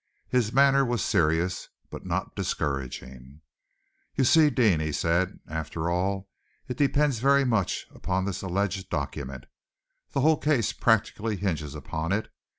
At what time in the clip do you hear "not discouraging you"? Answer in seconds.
2.07-4.23